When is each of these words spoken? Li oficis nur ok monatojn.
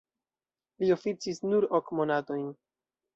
Li 0.83 0.87
oficis 0.95 1.41
nur 1.49 1.67
ok 1.81 1.91
monatojn. 1.99 2.49